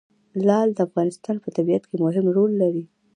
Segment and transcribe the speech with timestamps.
[0.47, 2.83] لعل د افغانستان په طبیعت کې مهم رول لري.